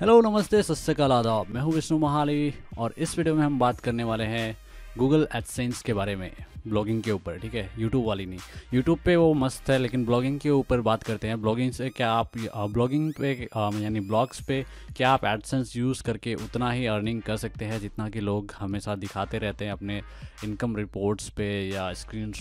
[0.00, 4.04] Hello नमस्ते सत्यकाल आदाब। मैं हूँ विष्णु महाली और इस वीडियो में हम बात करने
[4.04, 4.56] वाले हैं
[4.98, 6.30] गूगल एडसेंस के बारे में।
[6.66, 7.70] ब्लॉगिंग के ऊपर ठीक है?
[7.78, 8.38] यूट्यूब वाली नहीं।
[8.74, 12.10] यूट्यूब पे वो मस्त है लेकिन ब्लॉगिंग के ऊपर बात करते हैं। ब्लॉगिंग से क्या
[12.12, 12.38] आप
[12.72, 14.64] ब्लॉगिंग पे यानी ब्लॉग्स पे
[14.96, 18.94] क्या आप एडसेंस यूज़ करके उतना ही अर्निंग कर सकते हैं जितना कि लोग हमेशा
[18.96, 20.00] दिखाते रहते हैं अपने
[20.44, 22.32] इनकम रिपोर्ट्स पे या स्क्रीन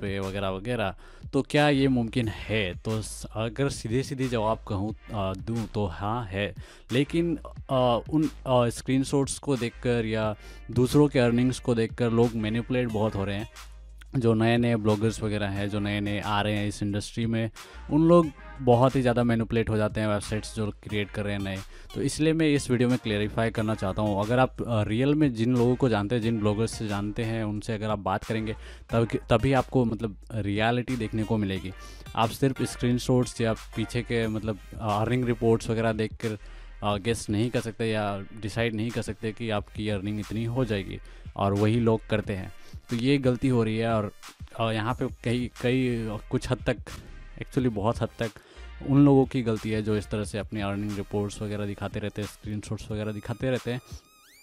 [0.00, 0.94] पे वगैरह वगैरह?
[1.32, 2.74] तो क्या ये मुमकिन है?
[2.78, 3.00] तो
[3.36, 4.94] अगर सीधे सीधे जवाब कहूँ
[5.38, 6.52] दूँ तो हाँ है।
[6.92, 7.38] लेकिन
[7.70, 8.28] आ, उन
[8.70, 9.04] स्क्रीन
[9.42, 10.34] को देखकर या
[10.70, 13.48] दूसरों के अर्निंग्स को देखकर लोग मैनिपुलेट बहुत हो रहे हैं।
[14.16, 17.50] जो नए नए ब्लॉगर्स वगैरह हैं, जो नए नए आ रहे हैं इस इंडस्ट्री में,
[17.90, 21.40] उन लोग बहुत ही ज़्यादा मैनुपलेट हो जाते हैं वेबसाइट्स जो क्रिएट कर रहे हैं
[21.40, 21.58] नए।
[21.94, 24.56] तो इसलिए मैं इस वीडियो में क्लेरिफाई करना चाहता हूँ। अगर आप
[24.88, 27.98] रियल में जिन लोगों को जानते हैं, जिन ब्लॉगर्स से जानते हैं, उनसे अगर आप
[28.00, 28.56] बात करेंगे,
[28.90, 31.72] तब, तभी आपको मतलब रियलिटी देखने को मिलेगी।
[32.16, 32.98] आप सिर्फ़ स्क्रीन
[33.40, 36.26] या पीछे के मतलब अर्निंग रिपोर्ट्स वगैरह देख
[36.84, 38.02] गेस नहीं कर सकते या
[38.42, 40.98] डिसाइड नहीं कर सकते कि आपकी अर्निंग इतनी हो जाएगी।
[41.38, 42.52] और वही लोग करते हैं।
[42.90, 44.12] तो ये गलती हो रही है और,
[44.62, 46.76] यहाँ पे कई कई कुछ हद तक
[47.42, 48.30] एक्चुअली बहुत हद तक
[48.88, 52.22] उन लोगों की गलती है जो इस तरह से अपनी अर्निंग रिपोर्ट्स वगैरह दिखाते रहते
[52.22, 53.80] हैं स्क्रीन वगैरह दिखाते रहते हैं।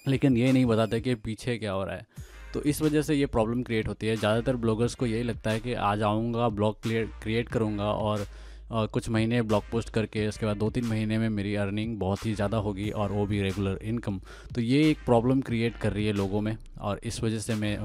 [0.06, 3.26] लेकिन ये नहीं बताते कि पीछे क्या हो रहा है। तो इस वजह से ये
[3.28, 7.50] प्रॉब्लम क्रिएट होती है। ज़्यादातर ब्लॉगर्स को यही लगता है कि आ जाऊँगा ब्लॉग क्रिएट
[7.50, 8.26] करूँगा और
[8.72, 12.34] कुछ महीने ब्लॉग पोस्ट करके, उसके बाद दो तीन महीने में मेरी अर्निंग बहुत ही
[12.34, 14.20] ज़्यादा होगी और वो भी रेगुलर इनकम
[14.56, 17.78] तो ये एक प्रॉब्लम क्रिएट कर रही है लोगों में और इस वजह से मैं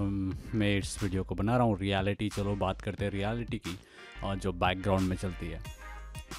[0.58, 3.76] मैं इस वीडियो को बना रहा हूँ रियलिटी चलो बात करते हैं रियलिटी की
[4.24, 5.60] और जो बैकग्राउंड में चलती है.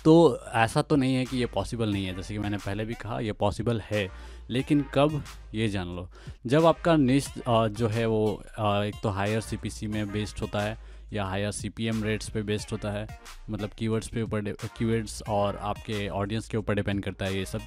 [0.06, 2.16] तो ऐसा तो नहीं है कि ये पॉसिबल नहीं है.
[2.16, 4.08] जैसे कि मैंने पहले भी कहा, ये पॉसिबल है,
[4.50, 5.22] लेकिन कब,
[5.56, 6.08] ये जान लो.
[6.46, 10.78] जब आपका निश जो है वो एक तो हायर CPC में बेस्ड होता है
[11.14, 13.08] या higher C P M rates पे बेस्ड होता है
[13.50, 17.62] मतलब कीवर्ड्स पे ऊपर कीवर्ड्स और आपके ऑडियंस के ऊपर डिपेंड करता है ये सब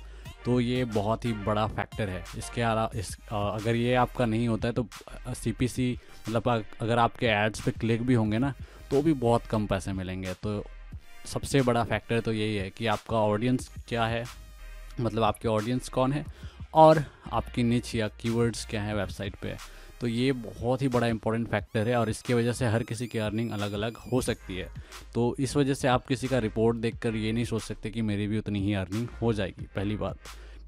[0.45, 4.69] तो ये बहुत ही बड़ा फैक्टर है। इसके अलावा इस अगर ये आपका नहीं होता
[4.69, 4.87] है तो
[5.35, 5.91] सी पी सी
[6.29, 8.53] मतलब अगर आपके एड्स पे क्लिक भी होंगे ना
[8.91, 10.65] तो भी बहुत कम पैसे मिलेंगे। तो
[11.27, 14.25] सबसे बड़ा फैक्टर तो यही है कि आपका ऑडियंस क्या है
[15.01, 16.25] मतलब आपके ऑडियंस कौन है
[16.75, 19.57] और आपकी निच या कीवर्ड्स क्या है वेबसाइट पे।
[20.05, 23.19] तो ये बहुत ही बड़ा इंपॉर्टेंट फैक्टर है और इसकी वजह से हर किसी की
[23.19, 24.69] अर्निंग अलग अलग हो सकती है।
[25.15, 28.27] तो इस वजह से आप किसी का रिपोर्ट देखकर ये नहीं सोच सकते कि मेरी
[28.27, 30.19] भी उतनी ही अर्निंग हो जाएगी, पहली बात।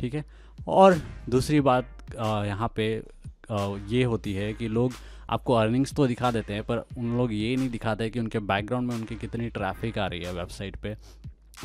[0.01, 0.25] ठीक है?
[0.69, 2.87] और दूसरी बात यहाँ पे
[3.91, 4.93] ये होती है कि लोग
[5.31, 8.89] आपको अर्निंग्स तो दिखा देते हैं, पर उन लोग ये नहीं दिखाते कि उनके बैकग्राउंड
[8.89, 10.97] में उनकी कितनी ट्रैफ़िक आ रही है वेबसाइट पे,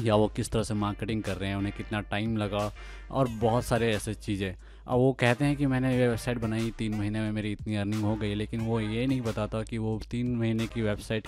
[0.02, 2.72] या वो किस तरह से मार्केटिंग कर रहे हैं, उन्हें कितना टाइम लगा,
[3.12, 4.54] और बहुत सारे ऐसे चीज़ें।
[4.88, 8.34] वो कहते हैं कि मैंने वेबसाइट बनाई तीन महीने में मेरी इतनी अर्निंग हो गई
[8.36, 11.28] लेकिन वो ये नहीं बताता कि वो तीन महीने की वेबसाइट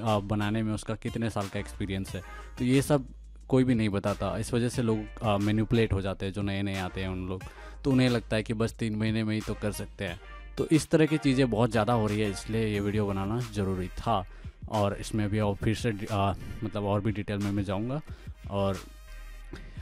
[0.00, 2.22] बनाने में उसका कितने साल का एक्सपीरियंस है।
[2.58, 3.06] तो ये सब
[3.48, 6.78] कोई भी नहीं बताता। इस वजह से लोग मैनिपुलेट हो जाते हैं जो नए नए
[6.78, 7.42] आते हैं उन लोग।
[7.84, 10.20] तो उन्हें लगता है कि बस तीन महीने में ही तो कर सकते हैं।
[10.58, 13.88] तो इस तरह की चीज़ें बहुत ज़्यादा हो रही है इसलिए ये वीडियो बनाना ज़रूरी
[13.98, 14.24] था।
[14.68, 16.32] और इसमें भी और फिर से आ,
[16.64, 18.00] मतलब और भी डिटेल में मैं जाऊँगा।
[18.50, 18.78] और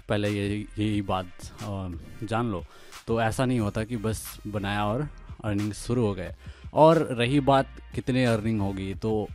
[0.09, 0.49] पहले ये
[0.79, 1.27] यही बात
[1.63, 1.89] आ,
[2.23, 2.65] जान लो।
[3.09, 5.09] तो ऐसा नहीं होता कि बस बनाया और
[5.45, 6.35] अर्निंग शुरू हो गए।
[6.75, 9.27] और रही बात कितने अर्निंग होगी तो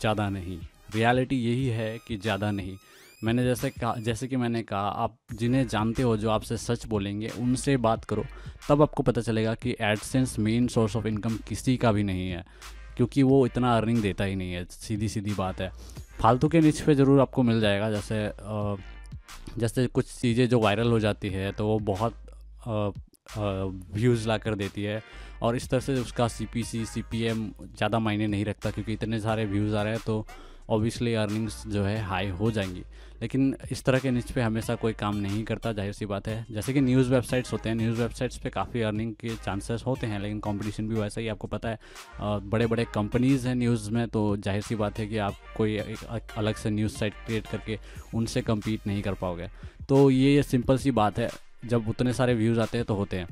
[0.00, 0.58] ज़्यादा नहीं।
[0.94, 2.76] रियलिटी यही है कि ज़्यादा नहीं।
[3.24, 7.28] मैंने जैसे कहा, जैसे कि मैंने कहा, आप जिन्हें जानते हो, जो आपसे सच बोलेंगे,
[7.40, 8.24] उनसे बात करो।
[8.68, 12.44] तब आपको पता चलेगा कि AdSense main source of income किसी का भी नहीं है,
[12.96, 15.70] क्योंकि वो इतना अर्निंग देता ही नहीं है। सीधी सीधी बात है।
[16.20, 18.30] फालतू के निच पे ज़रूर आपको मिल जाएगा, जैसे
[19.58, 22.14] जैसे कुछ चीज़ें जो वायरल हो जाती है तो वो बहुत
[22.66, 25.02] व्यूज़ ला कर देती है।
[25.42, 28.70] और इस तरह से उसका C P C C P M ज़्यादा मायने नहीं रखता
[28.70, 30.26] क्योंकि इतने सारे व्यूज़ आ रहे हैं तो
[30.70, 32.82] ऑब्वियसली अर्निंग्स जो है हाई हो जाएँगी।
[33.22, 36.46] लेकिन इस तरह के निच पे हमेशा कोई काम नहीं करता, ज़ाहिर सी बात है।
[36.50, 40.20] जैसे कि न्यूज़ वेबसाइट्स होते हैं न्यूज़ वेबसाइट्स पे काफ़ी अर्निंग के चांसेस होते हैं,
[40.20, 41.78] लेकिन कंपटीशन भी वैसा ही आपको पता है
[42.50, 46.32] बड़े बड़े कंपनीज़ हैं न्यूज़ में तो ज़ाहिर सी बात है कि आप कोई एक
[46.36, 47.78] अलग से न्यूज़ साइट क्रिएट करके
[48.14, 49.48] उनसे कम्पीट नहीं कर पाओगे।
[49.88, 51.30] तो ये सिंपल सी बात है।
[51.64, 53.28] जब उतने सारे व्यूज़ आते हैं तो होते हैं।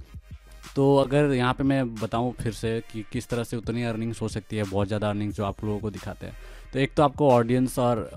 [0.77, 4.29] तो अगर यहाँ पे मैं बताऊँ फिर से कि किस तरह से उतनी अर्निंग्स हो
[4.29, 6.35] सकती है, बहुत ज़्यादा अर्निंग्स जो आप लोगों को दिखाते हैं।
[6.73, 8.11] तो एक तो आपको ऑडियंस और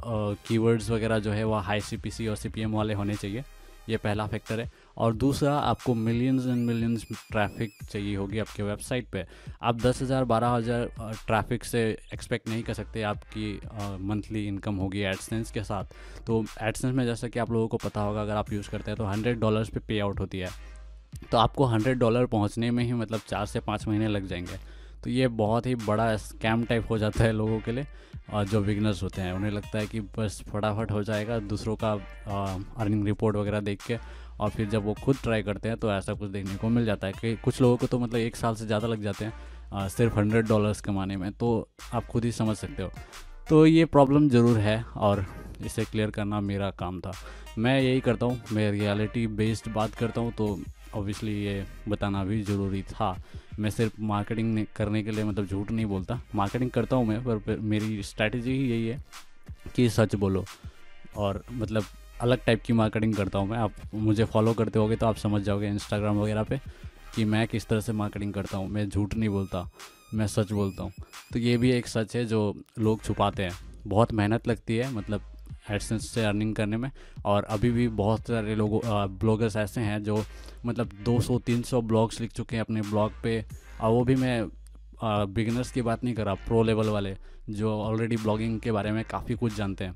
[0.47, 3.43] कीवर्ड्स वगैरह जो है वह हाई सीपीसी और सीपीएम वाले होने चाहिए।
[3.89, 9.09] ये पहला फैक्टर है। और दूसरा, आपको मिलियंस एंड मिलियंस ट्रैफ़िक चाहिए होगी आपके वेबसाइट
[9.09, 9.25] पे।
[9.61, 10.89] आप दस हज़ार, बारह हज़ार
[11.27, 11.81] ट्रैफ़िक से
[12.13, 13.53] एक्सपेक्ट नहीं कर सकते आपकी
[14.03, 15.95] मंथली इनकम होगी एडसेंस के साथ।
[16.27, 18.97] तो एडसेंस में जैसा कि आप लोगों को पता होगा, अगर आप यूज़ करते हैं
[18.97, 20.49] तो हंड्रेड डॉलर्स पे पे आउट होती है।
[21.31, 24.57] तो आपको हंड्रेड डॉलर पहुँचने में ही मतलब चार से पाँच महीने लग जाएँगे।
[25.05, 27.85] तो ये बहुत ही बड़ा स्कैम टाइप हो जाता है लोगों के लिए,
[28.33, 31.91] और जो बिगनर्स होते हैं, उन्हें लगता है कि बस फटाफट हो जाएगा, दूसरों का
[32.77, 33.97] अर्निंग रिपोर्ट वगैरह देख के,
[34.39, 37.07] और फिर जब वो खुद ट्राई करते हैं तो ऐसा कुछ देखने को मिल जाता
[37.07, 40.17] है कि कुछ लोगों को तो मतलब एक साल से ज़्यादा लग जाते हैं सिर्फ़
[40.19, 42.91] हंड्रेड डॉलर्स कमाने में तो आप खुद ही समझ सकते हो।
[43.49, 45.25] तो ये प्रॉब्लम ज़रूर है, और
[45.65, 47.11] इसे क्लियर करना मेरा काम था।
[47.57, 50.57] मैं यही करता हूँ, मैं रियलिटी बेस्ड बात करता हूँ तो
[50.95, 53.15] ऑब्वियसली ये बताना भी ज़रूरी था।
[53.59, 57.59] मैं सिर्फ़ मार्केटिंग करने के लिए मतलब झूठ नहीं बोलता। मार्केटिंग करता हूँ मैं, पर
[57.59, 59.03] मेरी स्ट्रैटेजी ही यही है
[59.75, 60.45] कि सच बोलो।
[61.17, 61.83] और मतलब
[62.21, 65.41] अलग टाइप की मार्केटिंग करता हूँ मैं। आप मुझे फॉलो करते होगे तो आप समझ
[65.41, 66.59] जाओगे इंस्टाग्राम वगैरह पे
[67.15, 69.69] कि मैं किस तरह से मार्केटिंग करता हूँ। मैं झूठ नहीं बोलता,
[70.13, 70.91] मैं सच बोलता हूँ।
[71.33, 72.41] तो ये भी एक सच है जो
[72.79, 73.53] लोग छुपाते हैं।
[73.87, 75.21] बहुत मेहनत लगती है मतलब
[75.71, 76.89] एडसेंस से अर्निंग करने में।
[77.25, 78.79] और अभी भी बहुत सारे लोग
[79.19, 80.23] ब्लॉगर्स ऐसे हैं जो
[80.65, 83.43] मतलब 200-300 ब्लॉग्स लिख चुके हैं अपने ब्लॉग पे।
[83.81, 84.47] और वो भी मैं
[85.03, 87.15] बिगिनर्स की बात नहीं कर रहा प्रो लेवल वाले,
[87.49, 89.95] जो ऑलरेडी ब्लॉगिंग के बारे में काफ़ी कुछ जानते हैं।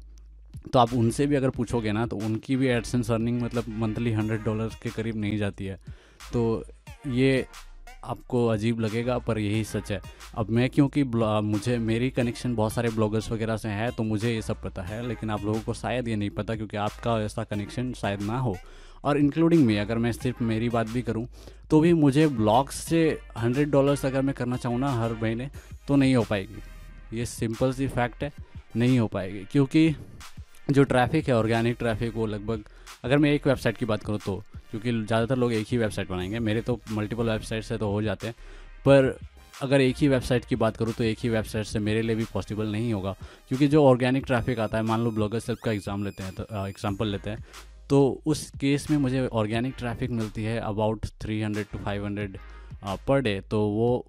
[0.74, 4.44] तो आप उनसे भी अगर पूछोगे ना तो उनकी भी एडसेंस अर्निंग मतलब मंथली हंड्रेड
[4.44, 5.80] डॉलर के करीब नहीं जाती है।
[6.34, 6.64] तो
[7.08, 7.46] ये
[8.04, 10.02] आपको अजीब लगेगा, पर यही सच है।
[10.36, 14.42] अब मैं क्योंकि मुझे, मेरी कनेक्शन बहुत सारे ब्लॉगर्स वगैरह से है तो मुझे ये
[14.42, 17.94] सब पता है, लेकिन आप लोगों को शायद ये नहीं पता क्योंकि आपका ऐसा कनेक्शन
[17.94, 18.56] शायद ना हो।
[19.04, 21.28] और इंक्लूडिंग मी अगर मैं सिर्फ़ मेरी बात भी करूँ
[21.70, 23.02] तो भी मुझे ब्लॉग्स से
[23.38, 25.50] हंड्रेड डॉलर्स अगर मैं करना चाहूँ ना हर महीने
[25.88, 28.32] तो नहीं हो पाएगी। ये सिंपल सी फैक्ट है,
[28.76, 29.90] नहीं हो पाएगी। क्योंकि
[30.70, 32.64] जो ट्रैफ़िक है ऑर्गेनिक ट्रैफ़िक वो लगभग,
[33.04, 34.42] अगर मैं एक वेबसाइट की बात करूँ तो
[34.72, 38.28] क्योंकि ज़्यादातर लोग एक ही वेबसाइट बनाएँगे। मेरे तो मल्टीपल वेबसाइट से तो हो जाते
[38.28, 38.36] हैं।
[38.86, 39.18] पर
[39.62, 42.26] अगर एक ही वेबसाइट की बात करूँ तो एक ही वेबसाइट से मेरे लिए भी
[42.34, 43.16] पॉसिबल नहीं होगा।
[43.50, 46.68] क्योंकि जो ऑर्गेनिक ट्रैफ़िक आता है, मान लो ब्लॉगर सेल्फ का एग्ज़ाम लेते हैं तो
[46.68, 47.44] एग्ज़ाम्पल लेते हैं
[47.90, 52.38] तो उस केस में मुझे ऑर्गेनिक ट्रैफ़िक मिलती है about three hundred to five hundred
[53.08, 54.06] per day तो वो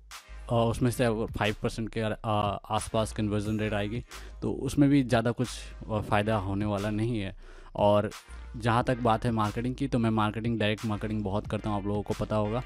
[0.51, 4.03] उसमें से फाइव परसेंट के आसपास कन्वर्जन रेट आएगी
[4.43, 5.49] तो उसमें भी ज़्यादा कुछ
[5.89, 7.35] फ़ायदा होने वाला नहीं है।
[7.77, 8.11] और
[8.56, 11.87] जहाँ तक बात है मार्केटिंग की तो मैं मार्केटिंग, डायरेक्ट मार्केटिंग बहुत करता हूँ, आप
[11.87, 12.62] लोगों को पता होगा।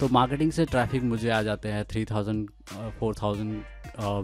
[0.00, 2.48] तो मार्केटिंग से ट्रैफ़िक मुझे आ जाते हैं three thousand
[2.98, 3.62] four thousand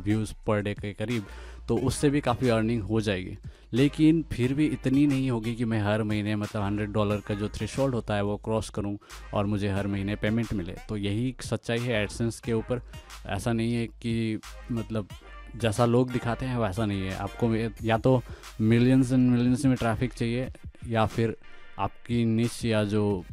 [0.05, 1.27] views per day के करीब
[1.69, 3.37] तो उससे भी काफ़ी अर्निंग हो जाएगी।
[3.73, 7.49] लेकिन फिर भी इतनी नहीं होगी कि मैं हर महीने मतलब हंड्रेड डॉलर का जो
[7.49, 8.97] थ्रेश होता है, वो क्रॉस करूँ
[9.35, 12.83] और मुझे हर महीने पेमेंट मिले। तो यही सच्चाई है एडसेंस के ऊपर।
[13.27, 14.41] ऐसा नहीं है कि
[14.73, 15.09] मतलब
[15.57, 18.23] जैसा लोग दिखाते हैं, वैसा नहीं है। आपको या तो
[18.61, 20.51] मिलियंस एंड मिलियंस में ट्रैफ़िक चाहिए
[20.89, 21.37] या फिर
[21.79, 23.25] आपकी निश या जो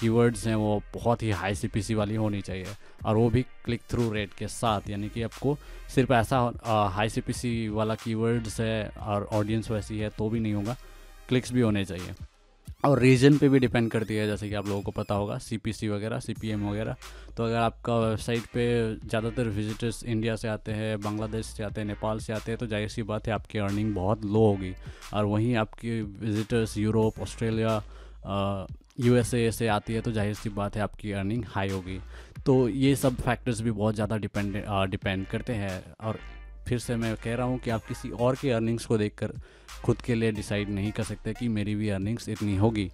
[0.00, 2.66] कीवर्ड्स हैं, वो बहुत ही हाई सीपीसी वाली होनी चाहिए।
[3.06, 5.56] और वो भी क्लिक थ्रू रेट के साथ, यानी कि आपको
[5.94, 6.38] सिर्फ़ ऐसा
[6.92, 10.76] हाई सीपीसी वाला कीवर्ड्स है और ऑडियंस वैसी है तो भी नहीं होगा।
[11.28, 12.12] क्लिक्स भी होने चाहिए।
[12.84, 15.88] और रीजन पे भी डिपेंड करती है, जैसे कि आप लोगों को पता होगा सीपीसी
[15.88, 16.96] वगैरह सीपीएम वगैरह।
[17.36, 18.64] तो अगर आपका वेबसाइट पे
[18.96, 22.66] ज़्यादातर विजिटर्स इंडिया से आते हैं बांग्लादेश से आते हैं नेपाल से आते हैं तो
[22.66, 24.74] ज़ाहिर सी बात है आपकी अर्निंग बहुत लो होगी।
[25.14, 27.82] और वहीं आपकी विजिटर्स यूरोप ऑस्ट्रेलिया
[29.00, 31.98] यूएसए से आती है तो ज़ाहिर सी बात है आपकी अर्निंग हाई होगी।
[32.46, 36.18] तो ये सब फैक्टर्स भी बहुत ज़्यादा डिपेंड डिपेंड करते हैं। और
[36.68, 39.32] फिर से मैं कह रहा हूँ कि आप किसी और के अर्निंग्स को देखकर
[39.84, 42.90] खुद के लिए डिसाइड नहीं कर सकते कि मेरी भी अर्निंग्स इतनी होगी।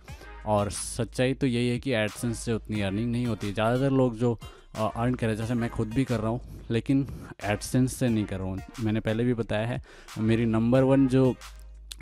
[0.47, 4.33] और सच्चाई तो यही है कि एडसेंस से उतनी अर्निंग नहीं होती ज़्यादातर लोग जो
[4.77, 6.41] अर्न कर करें जैसे मैं खुद भी कर रहा हूँ,
[6.71, 7.07] लेकिन
[7.45, 9.81] एडसेंस से नहीं कर रहा हूँ। मैंने पहले भी बताया है,
[10.19, 11.35] मेरी नंबर वन जो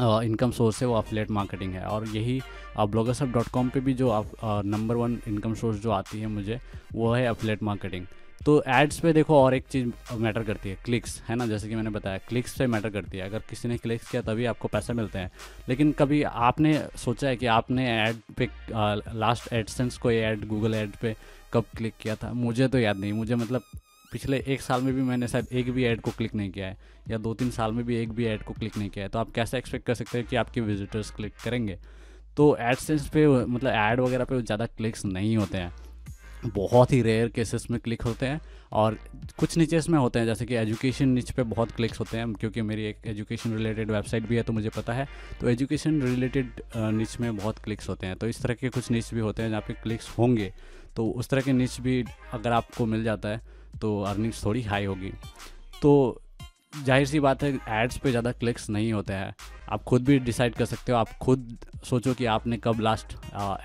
[0.00, 2.40] इनकम सोर्स है, वो अफलेट मार्केटिंग है। और यही
[2.80, 4.10] ब्लॉगरसअप डॉट कॉम पर भी जो
[4.44, 6.60] नंबर वन इनकम सोर्स जो आती है मुझे,
[6.94, 8.06] वो है अफलेट मार्केटिंग
[8.46, 11.46] तो एड्स पे देखो और एक चीज़ मैटर करती है क्लिक्स है ना?
[11.46, 14.44] जैसे कि मैंने बताया क्लिक्स पे मैटर करती है। अगर किसी ने क्लिक्स किया तभी
[14.46, 15.30] आपको पैसे मिलते हैं।
[15.68, 18.48] लेकिन कभी आपने सोचा है कि आपने ऐड पे
[19.16, 21.14] लास्ट एडसेंस को ऐड गूगल ऐड पे
[21.52, 22.32] कब क्लिक किया था?
[22.32, 23.62] मुझे तो याद नहीं। मुझे मतलब
[24.12, 26.76] पिछले एक साल में भी मैंने शायद एक भी ऐड को क्लिक नहीं किया है,
[27.10, 29.18] या दो तीन साल में भी एक भी ऐड को क्लिक नहीं किया है। तो
[29.18, 31.78] आप कैसे एक्सपेक्ट कर सकते हैं कि आपके विजिटर्स क्लिक करेंगे?
[32.36, 35.72] तो एडसेंस पे मतलब ऐड वगैरह पे ज़्यादा क्लिक्स नहीं होते हैं।
[36.46, 38.40] बहुत ही रेयर केसेस में क्लिक होते हैं
[38.72, 38.98] और
[39.38, 42.62] कुछ नीचेस में होते हैं, जैसे कि एजुकेशन निच पे बहुत क्लिक्स होते हैं, क्योंकि
[42.62, 45.06] मेरी एक एजुकेशन रिलेटेड वेबसाइट भी है तो मुझे पता है।
[45.40, 49.12] तो एजुकेशन रिलेटेड नीच में बहुत क्लिक्स होते हैं। तो इस तरह के कुछ निच
[49.14, 50.52] भी होते हैं जहाँ पे क्लिक्स होंगे।
[50.96, 52.02] तो उस तरह के निच भी
[52.32, 53.40] अगर आपको मिल जाता है
[53.80, 55.12] तो अर्निंग्स थोड़ी हाई होगी।
[55.82, 56.22] तो
[56.76, 59.34] ज़ाहिर सी बात है एड्स पे ज़्यादा क्लिक्स नहीं होते हैं।
[59.68, 63.12] आप खुद भी डिसाइड कर सकते हो। आप खुद सोचो कि आपने कब लास्ट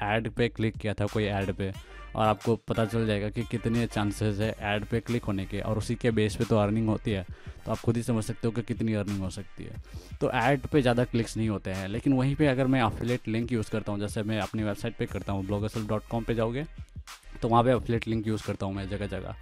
[0.04, 1.72] एड पे क्लिक किया था, कोई ऐड पे।
[2.16, 5.78] और आपको पता चल जाएगा कि कितने चांसेस है ऐड पे क्लिक होने के और
[5.78, 7.26] उसी के बेस पे तो अर्निंग होती है।
[7.66, 9.82] तो आप खुद ही समझ सकते हो कि कितनी अर्निंग हो सकती है।
[10.22, 13.52] तो ऐड पे ज़्यादा क्लिक्स नहीं होते हैं, लेकिन वहीं पे अगर मैं अफिलेट लिंक
[13.52, 16.66] यूज़ करता हूँ, जैसे मैं अपनी वेबसाइट पे करता हूँ ब्लॉगसल डॉट कॉम पर जाओगे
[17.42, 19.36] तो वहाँ पे अफिलेट लिंक यूज़ करता हूँ मैं जगह जगह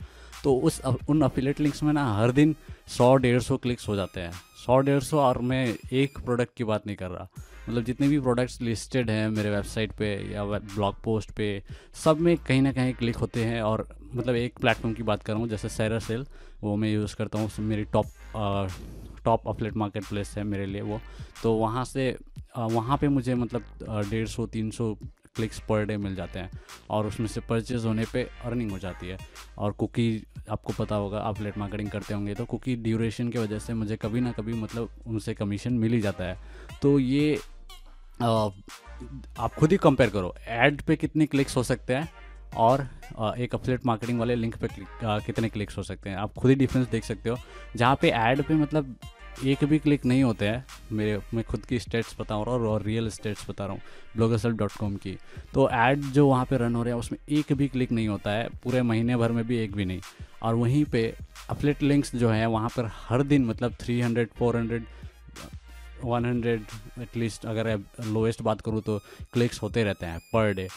[0.43, 2.55] तो उस उन अफिलेट लिंक्स में ना हर दिन
[2.89, 4.31] सौ डेढ़ सौ क्लिक्स हो जाते हैं।
[4.65, 7.27] सौ डेढ़ सौ और मैं एक प्रोडक्ट की बात नहीं कर रहा।
[7.69, 11.63] मतलब जितने भी प्रोडक्ट्स लिस्टेड हैं मेरे वेबसाइट पे या ब्लॉग पोस्ट पे,
[11.95, 15.47] सब में कहीं ना कहीं क्लिक होते हैं और मतलब एक प्लेटफॉर्म की बात करूँ,
[15.47, 16.25] जैसे सैरा सेल
[16.63, 18.05] वो मैं यूज़ करता हूँ मेरी top
[19.25, 20.99] top affiliate market place है मेरे लिए वो।
[21.43, 22.15] तो वहाँ से
[22.57, 23.63] वहाँ पे मुझे मतलब
[24.09, 24.93] डेढ़ सौ, तीन सौ
[25.35, 26.49] क्लिक्स पर डे मिल जाते हैं
[26.89, 29.17] और उसमें से परचेज़ होने पे अर्निंग हो जाती है।
[29.57, 33.59] और कुकी आपको पता होगा आप लेट मार्केटिंग करते होंगे तो कुकी ड्यूरेशन की वजह
[33.59, 36.37] से मुझे कभी ना कभी मतलब उनसे कमीशन मिल ही जाता है।
[36.81, 37.37] तो ये
[38.23, 42.09] आप खुद ही कंपेयर करो एड पे कितने क्लिक्स हो सकते हैं
[42.57, 42.87] और
[43.39, 44.67] एक अपलेट मार्केटिंग वाले लिंक पे
[45.03, 47.37] कितने क्लिक्स हो सकते हैं। आप खुद ही डिफरेंस देख सकते हो।
[47.75, 48.95] जहाँ पे ऐड पे मतलब
[49.45, 52.83] एक भी क्लिक नहीं होते हैं, मेरे, मैं खुद की स्टेट्स बता रहा हूँ और
[52.83, 53.81] रियल स्टेट्स बता रहा हूँ
[54.15, 55.17] ब्लॉगरसेल्फ डॉट कॉम की।
[55.53, 58.31] तो ऐड जो वहाँ पे रन हो रहा है, उसमें एक भी क्लिक नहीं होता
[58.31, 60.01] है, पूरे महीने भर में भी एक भी नहीं।
[60.43, 61.13] और वहीं पे
[61.49, 64.29] अपलेट लिंक्स जो है, वहाँ पर हर दिन मतलब three hundred
[66.01, 68.99] four hundred one hundred at least अगर लोएस्ट बात करूँ तो
[69.33, 70.67] क्लिक्स होते रहते हैं पर डे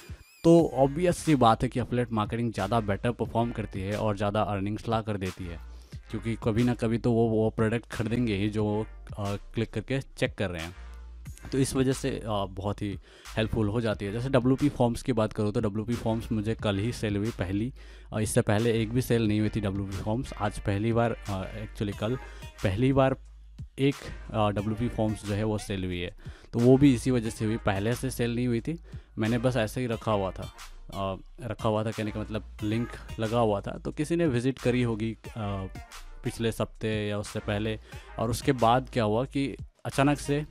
[0.44, 4.42] तो ऑब्वियस सी बात है कि अपलेट मार्केटिंग ज़्यादा बेटर परफॉर्म करती है और ज़्यादा
[4.42, 5.58] अर्निंग्स ला कर देती है।
[6.10, 8.64] क्योंकि कभी ना कभी तो वो वो प्रोडक्ट खरीदेंगे ही जो
[9.18, 10.74] क्लिक करके चेक कर रहे हैं।
[11.52, 12.88] तो इस वजह से बहुत ही
[13.36, 16.30] हेल्पफुल हो जाती है। जैसे डब्ल्यू पी फॉर्म्स की बात करूँ तो डब्ल्यू पी फॉर्म्स
[16.32, 17.72] मुझे कल ही सेल हुई, पहली
[18.20, 21.16] इससे पहले एक भी सेल नहीं हुई थी डब्ल्यू पी फॉर्म्स आज पहली बार
[21.62, 22.16] एक्चुअली कल
[22.62, 23.16] पहली बार
[23.78, 23.94] एक
[24.32, 26.14] डब्ल्यू पी फॉर्म्स जो है वो सेल हुई है।
[26.52, 28.78] तो वो भी इसी वजह से हुई। पहले से सेल नहीं हुई थी।
[29.18, 30.42] मैंने बस ऐसे ही रखा हुआ था।
[30.94, 32.88] आ, रखा हुआ था कहने का मतलब लिंक
[33.20, 37.78] लगा हुआ था। तो किसी ने विज़िट करी होगी पिछले सप्ते या उससे पहले।
[38.18, 39.54] और उसके बाद क्या हुआ कि
[39.86, 40.44] अचानक से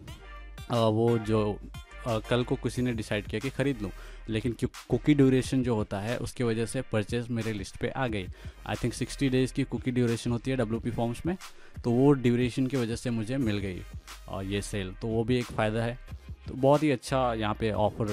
[0.72, 1.60] आ, वो जो
[2.08, 3.92] आ, कल को किसी ने डिसाइड किया कि ख़रीद लूँ।
[4.30, 8.28] लेकिन कुकी ड्यूरेशन जो होता है, उसकी वजह से परचेज मेरे लिस्ट पे आ गई।
[8.68, 11.36] आई थिंक सिक्सटी डेज़ की कुकी ड्यूरेशन होती है डब्ल्यू पी फॉर्म्स में
[11.84, 13.82] तो वो ड्यूरेशन की वजह से मुझे मिल गई
[14.28, 15.98] और ये सेल तो वो भी एक फ़ायदा है।
[16.48, 18.10] तो बहुत ही अच्छा यहाँ पे ऑफ़र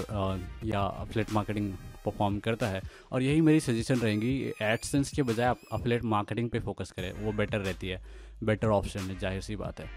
[0.64, 1.72] या फ्लेट मार्केटिंग
[2.04, 6.60] परफॉर्म करता है। और यही मेरी सजेशन रहेंगी एडसेंस के बजाय आप अपलेट मार्केटिंग पे
[6.60, 8.00] फोकस करें, वो बेटर रहती है।
[8.44, 9.88] बेटर ऑप्शन है, ज़ाहिर सी बात है।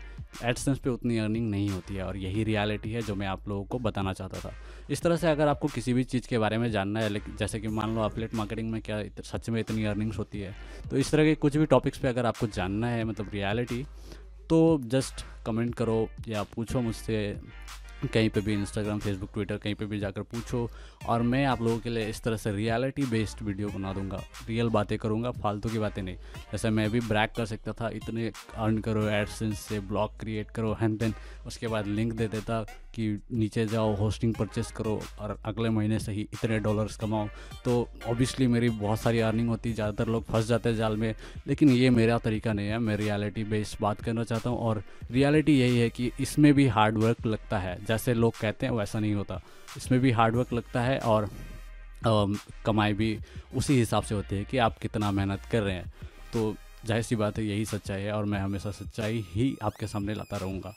[0.44, 3.63] एडसेंस पे उतनी अर्निंग नहीं होती है और यही रियलिटी है जो मैं आप लोगों
[3.66, 4.54] को बताना चाहता था।
[4.90, 7.68] इस तरह से अगर आपको किसी भी चीज़ के बारे में जानना है जैसे कि
[7.70, 10.56] मान लो अपलेट मार्केटिंग में क्या सच में इतनी अर्निंग्स होती है
[10.90, 13.86] तो इस तरह के कुछ भी टॉपिक्स पर अगर आपको जानना है मतलब रियलिटी
[14.50, 17.18] तो जस्ट कमेंट करो या पूछो मुझसे।
[18.07, 20.69] कहीं पे भी इंस्टाग्राम फेसबुक ट्विटर कहीं पे भी जाकर पूछो
[21.07, 24.69] और मैं आप लोगों के लिए इस तरह से रियलिटी बेस्ड वीडियो बना दूँगा। रियल
[24.69, 26.15] बातें करूँगा, फालतू की बातें नहीं।
[26.51, 30.74] जैसे मैं भी ब्रैक कर सकता था, इतने अर्न करो एडसेंस से ब्लॉग क्रिएट करो
[30.81, 31.13] हैंड देन
[31.48, 32.62] उसके बाद लिंक दे देता
[32.95, 37.27] कि नीचे जाओ होस्टिंग परचेस करो और अगले महीने से ही इतने डॉलर्स कमाओ।
[37.65, 41.13] तो ऑब्वियसली मेरी बहुत सारी अर्निंग होती, ज़्यादातर लोग फंस जाते हैं जाल में,
[41.48, 45.60] लेकिन ये मेरा तरीका नहीं है। मैं रियलिटी बेस्ड बात करना चाहता हूँ और रियलिटी
[45.60, 49.13] यही है कि इसमें भी हार्ड वर्क लगता है। जैसे लोग कहते हैं, वैसा नहीं
[49.13, 49.41] होता।
[49.77, 51.29] इसमें भी हार्डवर्क लगता है और
[52.65, 53.17] कमाई भी
[53.55, 55.91] उसी हिसाब से होती है कि आप कितना मेहनत कर रहे हैं।
[56.33, 60.13] तो ज़ाहिर सी बात है, यही सच्चाई है और मैं हमेशा सच्चाई ही आपके सामने
[60.13, 60.73] लाता रहूँगा।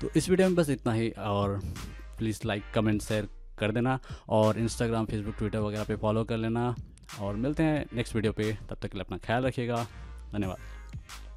[0.00, 1.58] तो इस वीडियो में बस इतना ही और
[2.18, 3.98] प्लीज़ लाइक कमेंट शेयर कर देना
[4.30, 6.74] और इंस्टाग्राम फेसबुक ट्विटर वगैरह पे फॉलो कर लेना
[7.20, 9.86] और मिलते हैं नेक्स्ट वीडियो पे। तब तक के लिए अपना ख्याल रखिएगा।
[10.32, 11.27] धन्यवाद।